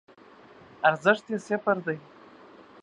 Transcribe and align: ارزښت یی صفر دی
ارزښت 0.89 1.25
یی 1.31 1.37
صفر 1.47 1.77
دی 1.85 1.97